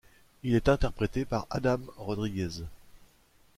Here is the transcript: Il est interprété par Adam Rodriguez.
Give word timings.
Il 0.41 0.55
est 0.55 0.67
interprété 0.67 1.25
par 1.25 1.45
Adam 1.51 1.77
Rodriguez. 1.95 2.63